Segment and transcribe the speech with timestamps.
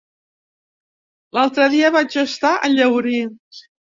[1.37, 3.21] L'altre dia vaig estar a Llaurí.